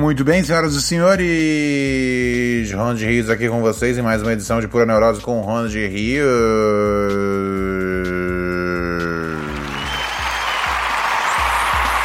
[0.00, 2.72] Muito bem, senhoras e senhores.
[2.72, 6.32] Ronald Rios aqui com vocês em mais uma edição de Pura Neurose com Ronald Rios.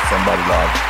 [0.10, 0.88] Somebody love.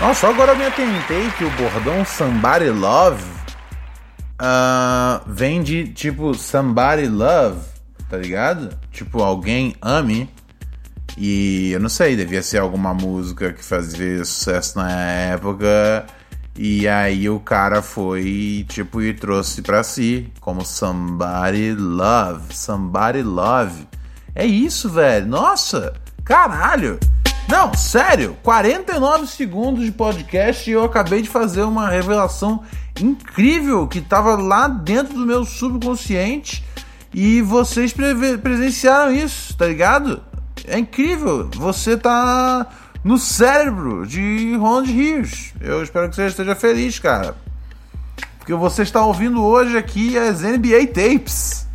[0.00, 3.24] Nossa, agora eu me atentei que o bordão Somebody Love
[4.38, 7.60] ah, vem de tipo Somebody Love,
[8.08, 8.76] tá ligado?
[8.90, 10.28] Tipo, alguém ame.
[11.16, 16.06] E eu não sei, devia ser alguma música que fazia sucesso na época.
[16.56, 22.54] E aí o cara foi, tipo, e trouxe pra si, como Somebody Love.
[22.54, 23.88] Somebody Love.
[24.34, 25.26] É isso, velho.
[25.26, 26.98] Nossa, caralho.
[27.48, 32.62] Não, sério, 49 segundos de podcast e eu acabei de fazer uma revelação
[33.00, 36.64] incrível que tava lá dentro do meu subconsciente
[37.14, 40.20] e vocês preve- presenciaram isso, tá ligado?
[40.66, 42.66] É incrível, você tá
[43.04, 45.52] no cérebro de Ronald Rios.
[45.60, 47.36] Eu espero que você esteja feliz, cara.
[48.38, 51.66] Porque você está ouvindo hoje aqui as NBA Tapes.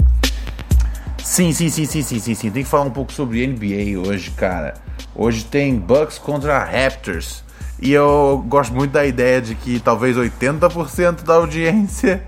[1.24, 2.52] Sim, sim, sim, sim, sim, sim, sim.
[2.52, 4.74] Tem que falar um pouco sobre NBA hoje, cara.
[5.16, 7.44] Hoje tem Bucks contra Raptors.
[7.82, 12.24] E eu gosto muito da ideia de que talvez 80% da audiência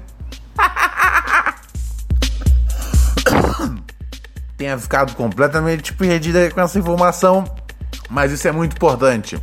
[4.62, 7.44] tenha ficado completamente perdida com essa informação.
[8.08, 9.40] Mas isso é muito importante.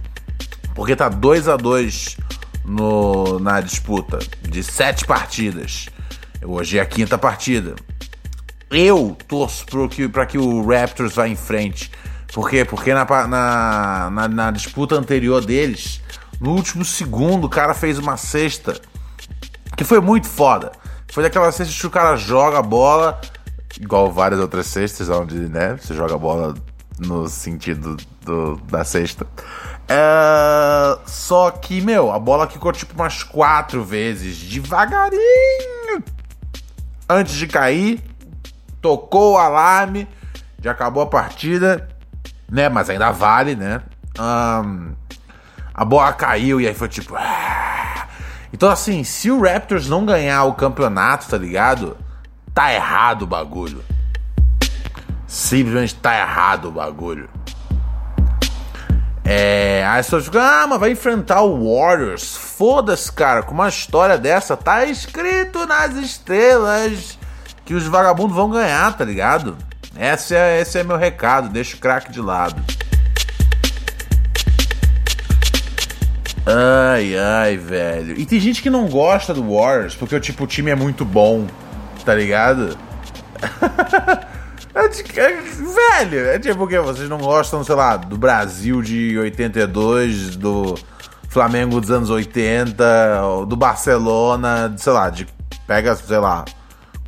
[0.76, 2.16] Porque tá 2 a 2
[2.64, 5.88] no, na disputa de sete partidas.
[6.40, 7.74] Hoje é a quinta partida.
[8.70, 11.90] Eu torço para que, que o Raptors vá em frente.
[12.32, 12.64] Por quê?
[12.64, 16.00] Porque na, na, na, na disputa anterior deles,
[16.40, 18.80] no último segundo, o cara fez uma cesta
[19.76, 20.70] que foi muito foda.
[21.08, 23.20] Foi daquela cesta que o cara joga a bola,
[23.80, 26.54] igual várias outras cestas, onde né, você joga a bola
[26.98, 29.26] no sentido do, da cesta.
[29.88, 36.02] É, só que, meu, a bola quicou tipo umas quatro vezes, devagarinho.
[37.08, 38.02] Antes de cair,
[38.82, 40.06] tocou o alarme,
[40.62, 41.88] já acabou a partida,
[42.50, 42.68] né?
[42.68, 43.80] Mas ainda vale, né?
[44.18, 44.92] Ahn,
[45.72, 47.14] a bola caiu e aí foi tipo.
[47.16, 48.08] "Ah".
[48.52, 51.96] Então, assim, se o Raptors não ganhar o campeonato, tá ligado?
[52.58, 53.84] Tá errado o bagulho.
[55.28, 57.30] Simplesmente tá errado o bagulho.
[59.24, 62.34] É, aí as pessoas ficam, ah, mas vai enfrentar o Warriors.
[62.34, 67.16] Foda-se, cara, com uma história dessa, tá escrito nas estrelas
[67.64, 69.56] que os vagabundos vão ganhar, tá ligado?
[69.96, 72.60] Esse é, esse é meu recado, deixa o craque de lado.
[76.44, 78.18] Ai, ai, velho.
[78.18, 81.46] E tem gente que não gosta do Warriors porque tipo, o time é muito bom,
[82.08, 82.74] tá ligado?
[84.74, 86.78] É de- é- velho, é tipo o quê?
[86.78, 90.76] Vocês não gostam, sei lá, do Brasil de 82, do
[91.28, 92.84] Flamengo dos anos 80,
[93.24, 95.26] ou do Barcelona, sei lá, de
[95.66, 96.44] pega, sei lá,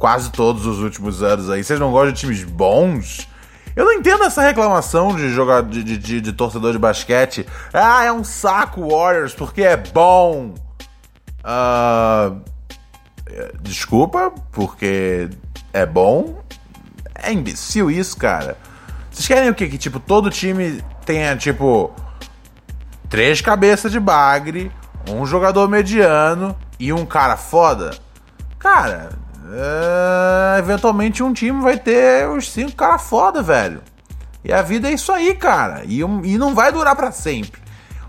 [0.01, 1.63] quase todos os últimos anos aí.
[1.63, 3.29] Vocês não gostam de times bons?
[3.77, 7.47] Eu não entendo essa reclamação de jogar de, de, de- de torcedor de basquete.
[7.73, 10.55] Ah, é um saco Warriors porque é bom.
[11.45, 12.60] Ah, é,
[13.61, 15.29] desculpa, porque
[15.73, 16.43] é bom.
[17.15, 18.57] É imbecil isso, cara.
[19.11, 19.69] Vocês querem o quê?
[19.69, 21.93] Que, tipo, todo time tenha, tipo,
[23.09, 24.73] três cabeças de bagre,
[25.09, 27.91] um jogador mediano e um cara foda?
[28.59, 29.11] Cara,
[29.53, 33.83] é, eventualmente um time vai ter os cinco caras foda, velho.
[34.45, 35.83] E a vida é isso aí, cara.
[35.85, 37.61] E, e não vai durar pra sempre.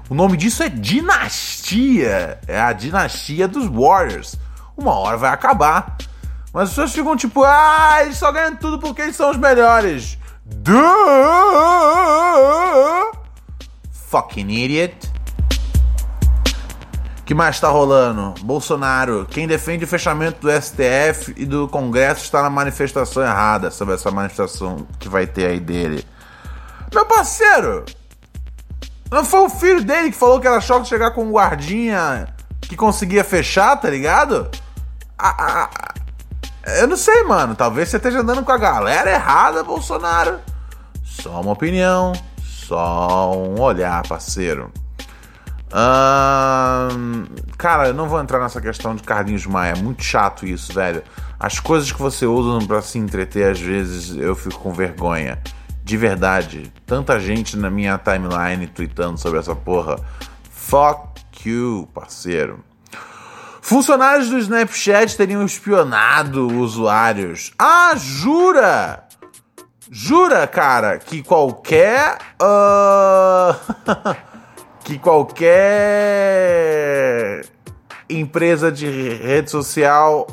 [0.09, 2.39] O nome disso é dinastia.
[2.47, 4.37] É a dinastia dos Warriors.
[4.81, 5.95] Uma hora vai acabar.
[6.51, 10.17] Mas as pessoas ficam tipo, ah, eles só ganham tudo porque eles são os melhores.
[10.43, 10.81] Duh!
[13.91, 15.11] Fucking idiot.
[17.23, 18.33] que mais tá rolando?
[18.41, 23.93] Bolsonaro, quem defende o fechamento do STF e do Congresso está na manifestação errada sobre
[23.93, 26.03] essa manifestação que vai ter aí dele.
[26.91, 27.85] Meu parceiro,
[29.11, 32.27] não foi o filho dele que falou que era choque chegar com um guardinha
[32.61, 34.49] que conseguia fechar, tá ligado?
[35.29, 37.55] A- a- Eu não sei, mano.
[37.55, 40.39] Talvez você esteja andando com a galera errada, Bolsonaro.
[41.03, 42.13] Só uma opinião.
[42.43, 44.71] Só um olhar, parceiro.
[45.73, 47.25] Hum,
[47.57, 49.73] cara, eu não vou entrar nessa questão de Carlinhos Maia.
[49.73, 51.03] É muito chato isso, velho.
[51.39, 55.39] As coisas que você usa para se entreter, às vezes eu fico com vergonha.
[55.83, 56.71] De verdade.
[56.85, 59.97] Tanta gente na minha timeline tweetando sobre essa porra.
[60.51, 62.63] Fuck you, parceiro.
[63.61, 67.53] Funcionários do Snapchat teriam espionado usuários.
[67.57, 69.07] Ah, jura?
[69.89, 72.17] Jura, cara, que qualquer.
[72.41, 73.53] Uh...
[74.83, 75.51] que qualquer
[78.09, 80.27] empresa de rede social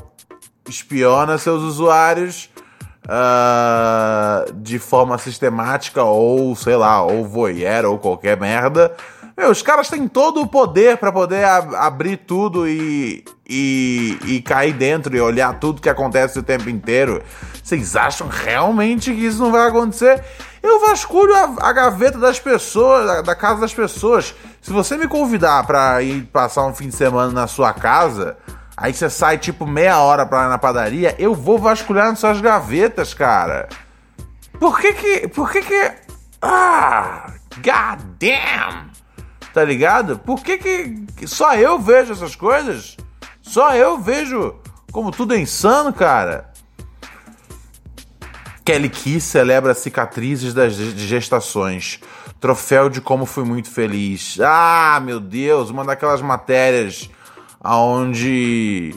[0.69, 2.51] espiona seus usuários
[3.05, 8.95] uh, de forma sistemática ou, sei lá, ou voyeur ou qualquer merda
[9.39, 14.43] meu, os caras têm todo o poder para poder ab abrir tudo e, e, e
[14.43, 17.23] cair dentro e olhar tudo que acontece o tempo inteiro.
[17.63, 20.25] Vocês acham realmente que isso não vai acontecer?
[20.61, 24.35] Eu vasculho a, a gaveta das pessoas, da, da, casa das pessoas.
[24.61, 28.37] Se você me convidar para ir passar um fim de semana na sua casa,
[28.77, 32.41] aí você sai tipo meia hora pra ir na padaria, eu vou vasculhar nas suas
[32.41, 33.69] gavetas, cara.
[34.59, 35.29] Por que que.
[35.29, 35.93] Por que que.
[36.43, 37.31] Ah!
[37.63, 38.98] God damn!
[39.59, 40.21] Tá ligado?
[40.21, 42.97] Por que, que só eu vejo essas coisas?
[43.43, 44.55] Só eu vejo
[44.93, 46.53] como tudo é insano, cara.
[48.65, 51.99] Kelly Key celebra cicatrizes das gestações.
[52.39, 54.39] Troféu de como fui muito feliz.
[54.41, 57.11] Ah, meu Deus, uma daquelas matérias
[57.61, 58.95] aonde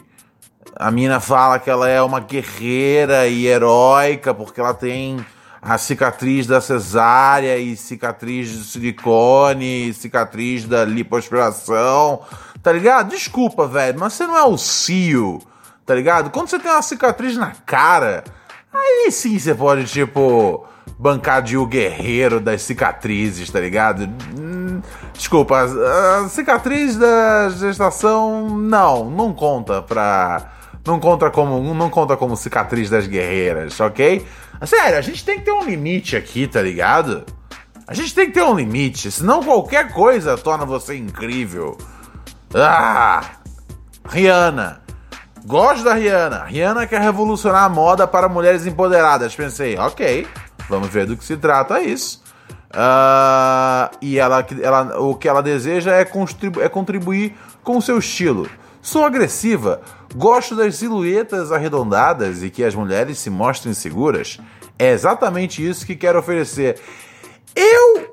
[0.75, 5.25] a mina fala que ela é uma guerreira e heróica porque ela tem
[5.61, 12.21] a cicatriz da cesárea e cicatriz de silicone, cicatriz da lipoaspiração,
[12.63, 13.09] tá ligado?
[13.11, 15.39] Desculpa, velho, mas você não é o Cio,
[15.85, 16.31] tá ligado?
[16.31, 18.23] Quando você tem uma cicatriz na cara,
[18.73, 20.65] aí sim você pode, tipo,
[20.97, 24.09] bancar de o guerreiro das cicatrizes, tá ligado?
[24.35, 24.81] Hum,
[25.13, 30.53] desculpa, a cicatriz da gestação, não, não conta pra.
[30.85, 34.25] Não conta como, não conta como cicatriz das guerreiras, ok?
[34.65, 37.23] Sério, a gente tem que ter um limite aqui, tá ligado?
[37.87, 41.77] A gente tem que ter um limite, senão qualquer coisa torna você incrível.
[42.53, 43.21] Ah!
[44.07, 44.81] Rihanna.
[45.45, 46.45] Gosto da Rihanna.
[46.45, 49.35] Rihanna quer revolucionar a moda para mulheres empoderadas.
[49.35, 50.27] Pensei, ok,
[50.69, 52.21] vamos ver do que se trata isso.
[52.69, 57.97] Uh, e ela, ela, o que ela deseja é, contribu é contribuir com o seu
[57.97, 58.47] estilo.
[58.81, 59.81] Sou agressiva,
[60.15, 64.39] gosto das silhuetas arredondadas e que as mulheres se mostrem seguras.
[64.79, 66.79] É exatamente isso que quero oferecer.
[67.55, 68.11] Eu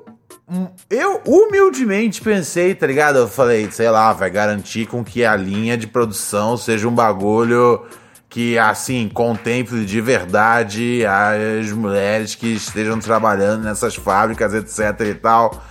[0.89, 3.19] eu humildemente pensei, tá ligado?
[3.19, 7.85] Eu falei, sei lá, vai garantir com que a linha de produção seja um bagulho
[8.27, 15.63] que, assim, contemple de verdade as mulheres que estejam trabalhando nessas fábricas, etc e tal.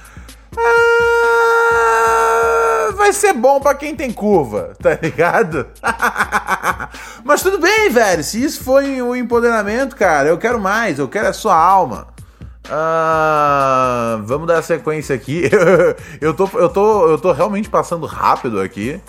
[3.08, 5.66] Vai ser bom para quem tem curva, tá ligado?
[7.25, 8.22] Mas tudo bem, velho.
[8.22, 12.08] Se isso foi o empoderamento, cara, eu quero mais, eu quero a sua alma.
[12.69, 15.44] Ah, vamos dar sequência aqui.
[16.20, 19.00] eu, tô, eu, tô, eu tô realmente passando rápido aqui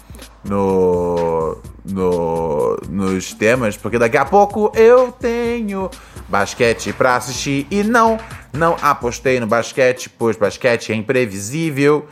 [0.45, 5.91] no, no, nos temas, porque daqui a pouco eu tenho
[6.29, 8.17] basquete pra assistir e não,
[8.53, 12.07] não apostei no basquete, pois basquete é imprevisível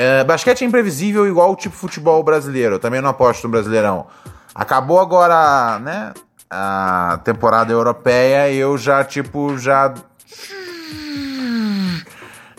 [0.00, 2.76] é, basquete é imprevisível igual o tipo futebol brasileiro.
[2.76, 4.06] Eu também não aposto no Brasileirão.
[4.54, 6.14] Acabou agora, né?
[6.48, 9.92] A temporada europeia e eu já, tipo, já.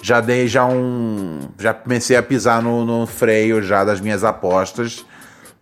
[0.02, 1.50] Já dei já um.
[1.58, 5.06] Já comecei a pisar no, no freio já das minhas apostas.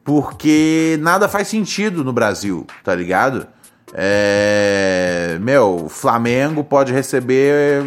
[0.03, 3.45] Porque nada faz sentido no Brasil, tá ligado?
[3.93, 7.83] É, meu, Flamengo pode receber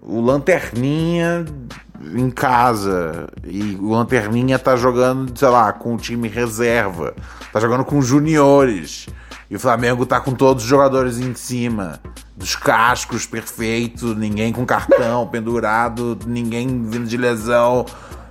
[0.00, 1.44] o Lanterninha
[2.00, 7.14] em casa e o Lanterninha tá jogando, sei lá, com o time reserva,
[7.52, 9.06] tá jogando com juniores.
[9.50, 11.98] E o Flamengo tá com todos os jogadores em cima,
[12.36, 17.86] dos cascos perfeitos, ninguém com cartão pendurado, ninguém vindo de lesão.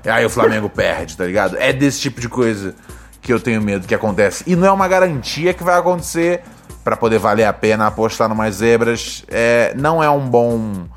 [0.05, 1.57] E aí o Flamengo perde, tá ligado?
[1.57, 2.75] É desse tipo de coisa
[3.19, 4.43] que eu tenho medo que acontece.
[4.47, 6.43] E não é uma garantia que vai acontecer
[6.83, 9.25] para poder valer a pena apostar numas zebras.
[9.27, 10.87] É, não é um bom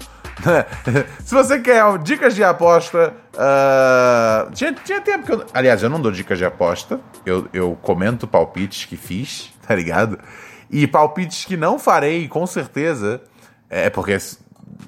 [1.25, 3.15] Se você quer dicas de aposta.
[3.35, 5.47] Uh, tinha, tinha tempo que eu.
[5.53, 7.01] Aliás, eu não dou dicas de aposta.
[7.25, 10.19] Eu, eu comento palpites que fiz, tá ligado?
[10.71, 13.21] E palpites que não farei, com certeza.
[13.69, 14.17] É porque,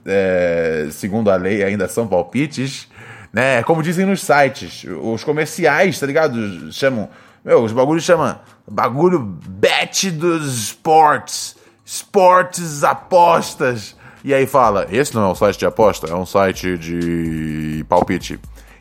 [0.06, 2.88] é, segundo a lei, ainda são palpites.
[3.32, 3.62] Né?
[3.62, 6.70] Como dizem nos sites, os comerciais, tá ligado?
[6.70, 7.08] Chamam
[7.42, 11.56] Meu, os bagulhos chama bagulho bet dos esportes.
[11.84, 13.96] Esportes apostas.
[14.24, 18.38] E aí fala, esse não é um site de aposta, é um site de palpite.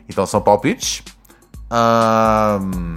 [0.08, 1.02] Então são palpites.
[1.70, 2.94] Um...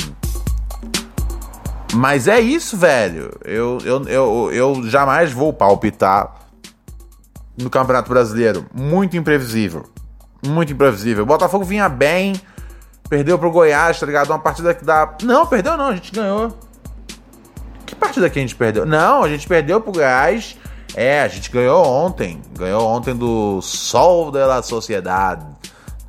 [1.95, 3.31] Mas é isso, velho.
[3.43, 6.35] Eu, eu, eu, eu jamais vou palpitar
[7.57, 8.65] no Campeonato Brasileiro.
[8.73, 9.85] Muito imprevisível.
[10.45, 11.23] Muito imprevisível.
[11.23, 12.33] O Botafogo vinha bem,
[13.09, 14.29] perdeu pro Goiás, tá ligado?
[14.29, 15.15] Uma partida que dá.
[15.23, 16.57] Não, perdeu não, a gente ganhou.
[17.85, 18.85] Que partida que a gente perdeu?
[18.85, 20.57] Não, a gente perdeu pro Goiás.
[20.95, 22.41] É, a gente ganhou ontem.
[22.57, 25.45] Ganhou ontem do Sol da Sociedade,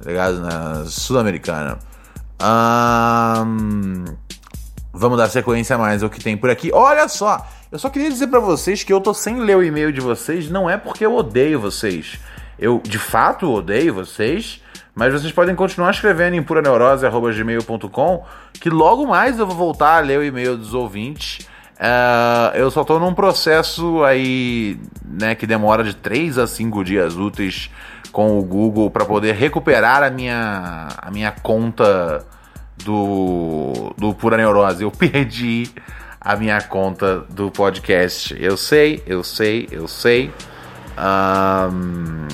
[0.00, 0.40] tá ligado?
[0.40, 1.78] Na Sul-Americana.
[2.40, 4.05] Um,
[4.93, 6.71] vamos dar sequência mais ao que tem por aqui.
[6.73, 9.93] Olha só, eu só queria dizer para vocês que eu tô sem ler o e-mail
[9.93, 12.21] de vocês, não é porque eu odeio vocês.
[12.57, 14.62] Eu de fato odeio vocês,
[14.95, 20.21] mas vocês podem continuar escrevendo em puraneurose.gmail.com que logo mais eu vou voltar a ler
[20.21, 21.47] o e-mail dos ouvintes.
[21.76, 27.16] Uh, eu só tô num processo aí, né, que demora de 3 a 5 dias
[27.16, 27.71] úteis
[28.11, 32.25] com o Google para poder recuperar a minha, a minha conta
[32.83, 34.83] do, do Pura Neurose.
[34.83, 35.68] Eu perdi
[36.18, 38.35] a minha conta do podcast.
[38.40, 40.33] Eu sei, eu sei, eu sei.
[40.99, 42.26] Um,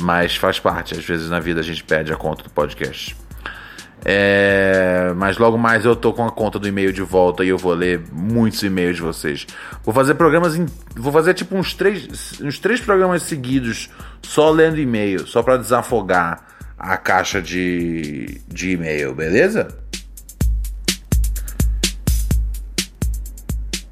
[0.00, 0.94] mas faz parte.
[0.94, 3.16] Às vezes na vida a gente perde a conta do podcast.
[4.04, 7.58] É, mas logo mais eu tô com a conta do e-mail de volta e eu
[7.58, 9.46] vou ler muitos e-mails de vocês.
[9.84, 10.66] Vou fazer programas, em,
[10.96, 13.90] vou fazer tipo uns três, uns três programas seguidos
[14.22, 16.44] só lendo e-mail, só para desafogar
[16.78, 19.68] a caixa de, de e-mail, beleza?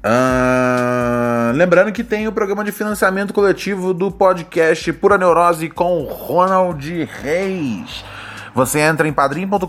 [0.01, 6.81] Ah, lembrando que tem o programa de financiamento coletivo do podcast Pura Neurose com Ronald
[7.21, 8.03] Reis.
[8.53, 9.65] Você entra em padrim.com.br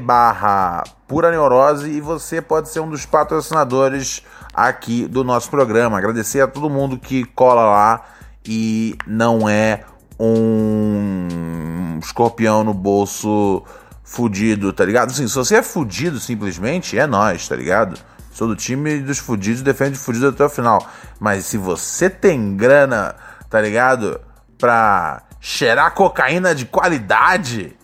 [0.00, 5.98] barra pura neurose e você pode ser um dos patrocinadores aqui do nosso programa.
[5.98, 8.04] Agradecer a todo mundo que cola lá
[8.44, 9.84] e não é
[10.18, 13.64] um escorpião no bolso
[14.04, 15.10] fudido, tá ligado?
[15.10, 17.98] Assim, se você é fudido simplesmente, é nós, tá ligado?
[18.30, 20.86] Sou do time dos fudidos, defende fudido até o final.
[21.18, 23.14] Mas se você tem grana,
[23.48, 24.20] tá ligado?
[24.58, 27.76] Pra cheirar cocaína de qualidade,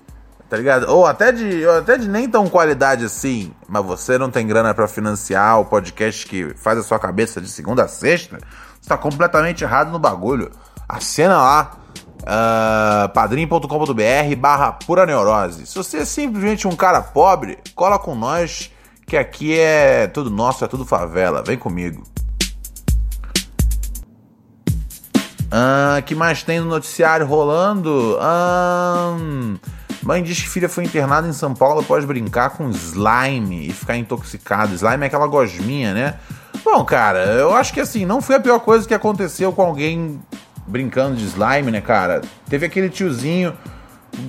[0.49, 0.89] tá ligado?
[0.91, 4.73] Ou até de, ou até de nem tão qualidade assim, mas você não tem grana
[4.75, 8.39] para financiar o podcast que faz a sua cabeça de segunda a sexta,
[8.81, 10.51] você tá completamente errado no bagulho.
[10.89, 11.73] Acena lá,
[12.23, 15.67] uh, padrim.com.br barra pura neurose.
[15.67, 18.73] Se você é simplesmente um cara pobre, cola com nós,
[19.07, 21.43] que aqui é tudo nosso, é tudo favela.
[21.43, 22.03] Vem comigo.
[25.51, 28.19] Ah, que mais tem no noticiário rolando?
[28.21, 29.17] Ah,
[30.03, 33.97] Mãe diz que filha foi internada em São Paulo após brincar com slime e ficar
[33.97, 34.75] intoxicado.
[34.75, 36.15] Slime é aquela gosminha, né?
[36.65, 40.21] Bom, cara, eu acho que assim, não foi a pior coisa que aconteceu com alguém
[40.67, 42.21] brincando de slime, né, cara?
[42.49, 43.57] Teve aquele tiozinho,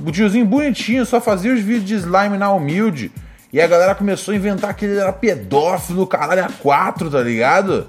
[0.06, 3.12] o tiozinho bonitinho, só fazia os vídeos de slime na humilde.
[3.52, 7.88] E a galera começou a inventar que ele era pedófilo, caralho, a quatro, tá ligado?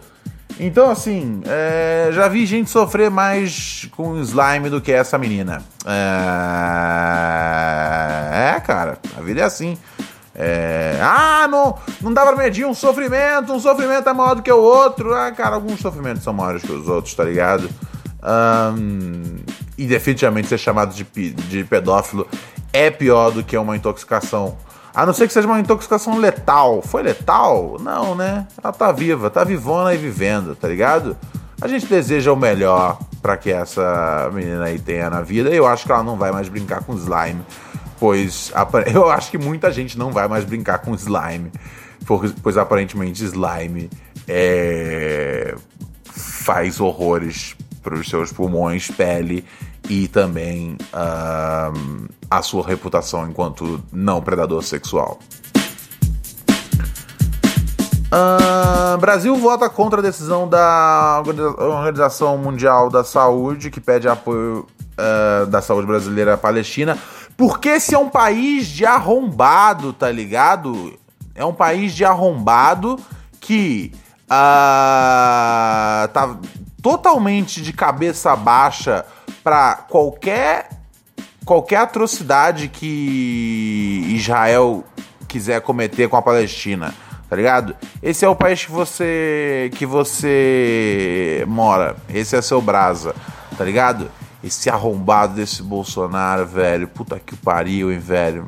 [0.63, 5.63] Então, assim, é, já vi gente sofrer mais com slime do que essa menina.
[5.87, 5.97] É,
[8.57, 9.79] é cara, a vida é assim.
[10.35, 14.53] É, ah, não, não dá pra medir um sofrimento, um sofrimento é maior do que
[14.53, 15.15] o outro.
[15.15, 17.67] Ah, cara, alguns sofrimentos são maiores que os outros, tá ligado?
[18.23, 19.39] Um,
[19.79, 22.29] e definitivamente ser chamado de, de pedófilo
[22.71, 24.59] é pior do que uma intoxicação
[24.95, 26.83] a não ser que seja uma intoxicação letal.
[26.83, 27.77] Foi letal?
[27.81, 28.47] Não, né?
[28.63, 31.17] Ela tá viva, tá vivona e vivendo, tá ligado?
[31.61, 35.51] A gente deseja o melhor para que essa menina aí tenha na vida.
[35.51, 37.43] Eu acho que ela não vai mais brincar com slime,
[37.99, 38.53] pois
[38.93, 41.53] eu acho que muita gente não vai mais brincar com slime,
[42.43, 43.91] pois aparentemente slime
[44.27, 45.55] é...
[46.05, 49.45] faz horrores para os seus pulmões, pele
[49.89, 55.19] e também uh, a sua reputação enquanto não predador sexual.
[58.13, 61.23] Uh, Brasil vota contra a decisão da
[61.59, 64.67] Organização Mundial da Saúde, que pede apoio
[64.99, 66.99] uh, da saúde brasileira à Palestina,
[67.37, 70.99] porque esse é um país de arrombado, tá ligado?
[71.35, 72.99] É um país de arrombado
[73.41, 73.93] que
[74.25, 76.37] uh, tá
[76.83, 79.07] totalmente de cabeça baixa
[79.51, 80.69] para qualquer
[81.45, 84.85] qualquer atrocidade que Israel
[85.27, 86.95] quiser cometer com a Palestina,
[87.29, 87.75] tá ligado?
[88.01, 93.13] Esse é o país que você que você mora, esse é seu brasa,
[93.59, 94.09] tá ligado?
[94.41, 98.47] Esse arrombado desse Bolsonaro, velho, puta que pariu, hein, velho.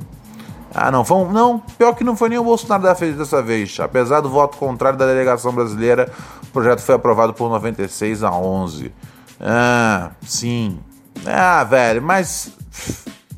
[0.73, 3.76] Ah, não, um, não, pior que não foi nem o Bolsonaro da fez dessa vez.
[3.80, 6.12] Apesar do voto contrário da delegação brasileira,
[6.44, 8.92] o projeto foi aprovado por 96 a 11.
[9.40, 10.78] Ah, sim.
[11.26, 12.50] Ah, velho, mas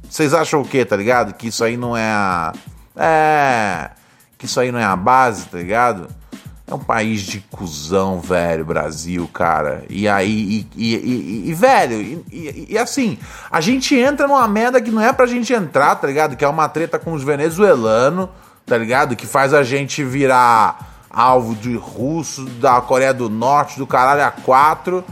[0.08, 1.34] vocês acham o quê, tá ligado?
[1.34, 2.52] Que isso aí não é a
[2.96, 3.90] é,
[4.38, 6.08] que isso aí não é a base, tá ligado?
[6.66, 9.84] É um país de cuzão, velho, Brasil, cara.
[9.88, 13.18] E aí, e, e, e, e velho, e, assim,
[13.50, 16.36] a gente entra numa merda que não é pra gente entrar, tá ligado?
[16.36, 18.30] Que é uma treta com os venezuelanos,
[18.64, 19.14] tá ligado?
[19.14, 24.30] Que faz a gente virar alvo de russo, da Coreia do Norte, do caralho a
[24.30, 25.04] quatro.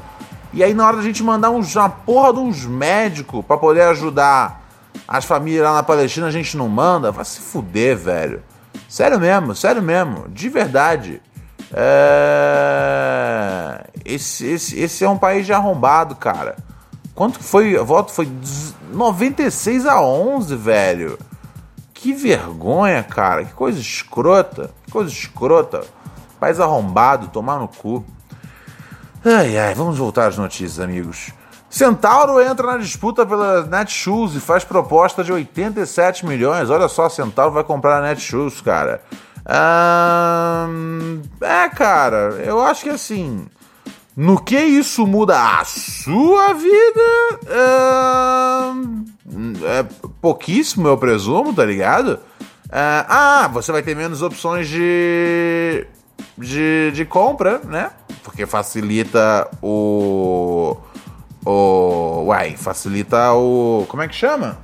[0.52, 3.82] E aí, na hora da gente mandar uns, uma porra de uns médicos pra poder
[3.82, 4.62] ajudar
[5.08, 7.10] as famílias lá na Palestina, a gente não manda.
[7.10, 8.42] Vai se fuder, velho.
[8.88, 11.22] Sério mesmo, sério mesmo, de verdade.
[11.72, 13.02] É...
[14.04, 16.56] Esse, esse, esse é um país de arrombado, cara.
[17.14, 17.76] Quanto que foi?
[17.76, 18.30] A volta foi
[18.92, 21.18] 96 a 11, velho.
[21.94, 23.44] Que vergonha, cara.
[23.44, 24.70] Que coisa escrota.
[24.84, 25.82] Que coisa escrota.
[26.38, 28.04] País arrombado, tomar no cu.
[29.24, 31.30] Ai, ai, vamos voltar às notícias, amigos.
[31.70, 36.68] Centauro entra na disputa pela Netshoes e faz proposta de 87 milhões.
[36.68, 39.00] Olha só, Centauro vai comprar a Netshoes, cara.
[41.40, 43.46] é, cara, eu acho que assim.
[44.16, 47.38] No que isso muda a sua vida?
[49.64, 49.82] é
[50.20, 52.18] pouquíssimo, eu presumo, tá ligado?
[52.70, 55.86] ah, você vai ter menos opções de,
[56.36, 57.90] de, de compra, né?
[58.22, 60.76] Porque facilita o.
[61.44, 62.24] O.
[62.26, 63.84] Uai, facilita o.
[63.88, 64.58] Como é que chama?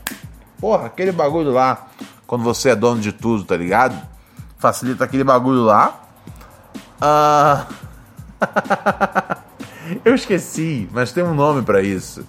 [0.61, 1.89] Porra, aquele bagulho lá.
[2.27, 3.97] Quando você é dono de tudo, tá ligado?
[4.59, 6.01] Facilita aquele bagulho lá.
[7.01, 7.67] Ah.
[10.05, 12.27] Eu esqueci, mas tem um nome para isso.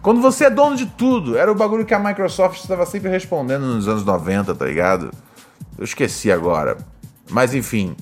[0.00, 3.62] Quando você é dono de tudo, era o bagulho que a Microsoft estava sempre respondendo
[3.66, 5.12] nos anos 90, tá ligado?
[5.78, 6.78] Eu esqueci agora.
[7.30, 7.94] Mas enfim.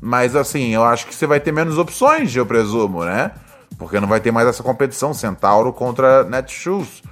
[0.00, 3.32] Mas assim, eu acho que você vai ter menos opções, eu presumo, né?
[3.78, 7.02] Porque não vai ter mais essa competição Centauro contra Netshoes.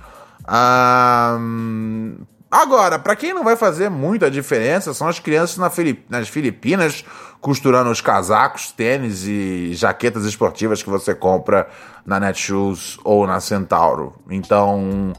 [2.51, 7.05] Agora, para quem não vai fazer muita diferença, são as crianças na Filip nas Filipinas
[7.41, 11.69] costurando os casacos, tênis e jaquetas esportivas que você compra
[12.07, 14.15] na Netshoes ou na Centauro.
[14.31, 15.13] Então,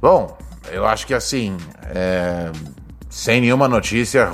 [0.00, 0.38] bom,
[0.70, 1.56] eu acho que assim,
[1.86, 2.52] é,
[3.10, 4.30] sem nenhuma notícia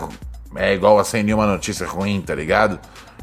[0.55, 2.79] é igual a sem nenhuma notícia ruim, tá ligado?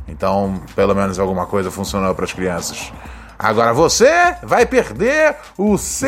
[0.08, 2.92] Então, pelo menos alguma coisa funcionou para as crianças.
[3.38, 6.08] Agora você vai perder o C,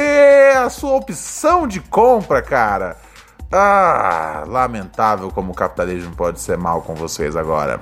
[0.56, 2.98] a sua opção de compra, cara.
[3.52, 7.82] Ah, lamentável como o capitalismo pode ser mal com vocês agora.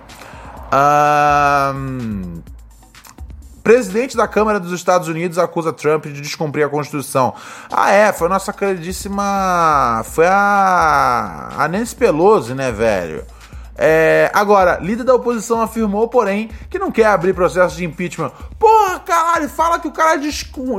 [0.71, 1.73] Ah,
[3.67, 7.33] Presidente da Câmara dos Estados Unidos acusa Trump de descumprir a Constituição.
[7.69, 10.03] Ah, é, foi a nossa queridíssima.
[10.05, 11.49] Foi a.
[11.57, 13.25] A Nancy Pelosi, né, velho?
[13.75, 18.31] É, agora, líder da oposição afirmou, porém, que não quer abrir processo de impeachment.
[18.57, 20.17] Porra, caralho, fala que o cara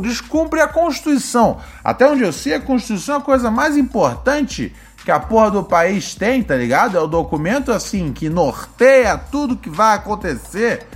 [0.01, 1.59] descumpre a Constituição.
[1.85, 4.75] Até onde eu sei, a Constituição é a coisa mais importante
[5.05, 6.97] que a porra do país tem, tá ligado?
[6.97, 10.87] É o documento, assim, que norteia tudo que vai acontecer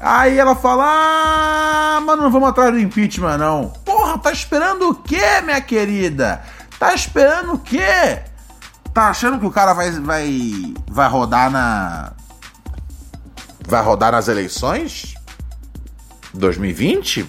[0.00, 3.68] Aí ela fala: Ah, mas não vamos atrás do impeachment, não.
[3.84, 6.42] Porra, tá esperando o quê, minha querida?
[6.78, 8.22] Tá esperando o quê?
[8.94, 12.12] Tá achando que o cara vai, vai, vai rodar na.
[13.66, 15.14] Vai rodar nas eleições?
[16.32, 17.28] 2020?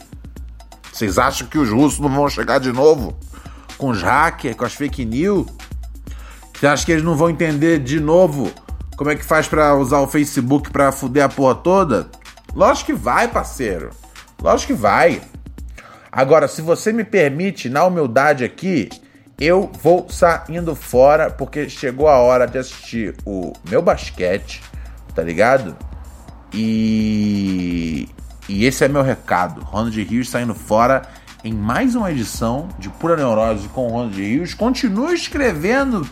[0.91, 3.17] Vocês acham que os russos não vão chegar de novo?
[3.77, 5.45] Com os hackers, com as fake news?
[6.53, 8.51] Você acha que eles não vão entender de novo
[9.01, 12.07] como é que faz para usar o Facebook para fuder a porra toda?
[12.53, 13.91] Lógico que vai, parceiro.
[14.41, 15.21] Lógico que vai.
[16.11, 18.89] Agora, se você me permite, na humildade aqui,
[19.39, 24.61] eu vou saindo fora porque chegou a hora de assistir o meu basquete,
[25.15, 25.75] tá ligado?
[26.53, 28.09] E,
[28.49, 29.61] e esse é meu recado.
[29.61, 31.03] Ronald Rios saindo fora
[31.43, 34.53] em mais uma edição de Pura Neurose com Ronald Rios.
[34.53, 36.05] Continue escrevendo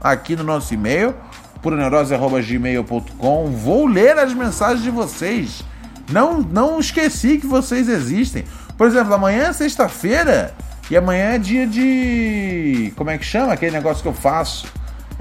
[0.00, 1.14] aqui no nosso e-mail,
[1.60, 3.46] puraneurose.gmail.com.
[3.50, 5.64] Vou ler as mensagens de vocês.
[6.10, 8.44] Não, não esqueci que vocês existem.
[8.76, 10.54] Por exemplo, amanhã é sexta-feira
[10.90, 12.92] e amanhã é dia de.
[12.96, 14.66] Como é que chama aquele negócio que eu faço?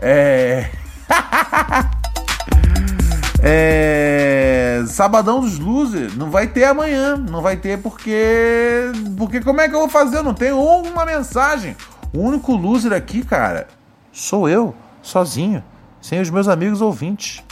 [0.01, 0.69] É.
[3.43, 4.83] é.
[4.87, 6.15] Sabadão dos Losers.
[6.15, 7.17] Não vai ter amanhã.
[7.17, 8.91] Não vai ter porque.
[9.17, 10.17] Porque como é que eu vou fazer?
[10.17, 11.75] Eu não tenho uma mensagem.
[12.11, 13.67] O único loser aqui, cara,
[14.11, 15.63] sou eu, sozinho,
[16.01, 17.43] sem os meus amigos ouvintes.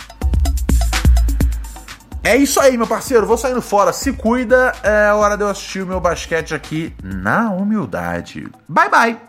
[2.23, 3.25] É isso aí, meu parceiro.
[3.25, 3.93] Vou saindo fora.
[3.93, 4.73] Se cuida.
[4.83, 8.47] É hora de eu assistir o meu basquete aqui na humildade.
[8.67, 9.26] Bye, bye.